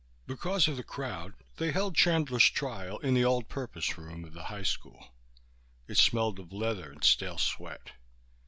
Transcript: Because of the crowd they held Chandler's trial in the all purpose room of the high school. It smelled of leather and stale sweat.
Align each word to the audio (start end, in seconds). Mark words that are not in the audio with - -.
Because 0.25 0.67
of 0.67 0.77
the 0.77 0.83
crowd 0.83 1.35
they 1.57 1.71
held 1.71 1.95
Chandler's 1.95 2.49
trial 2.49 2.97
in 3.01 3.13
the 3.13 3.23
all 3.23 3.43
purpose 3.43 3.99
room 3.99 4.25
of 4.25 4.33
the 4.33 4.45
high 4.45 4.63
school. 4.63 5.13
It 5.87 5.99
smelled 5.99 6.39
of 6.39 6.51
leather 6.51 6.91
and 6.91 7.03
stale 7.03 7.37
sweat. 7.37 7.91